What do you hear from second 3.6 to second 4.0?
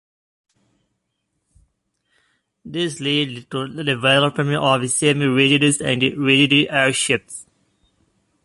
the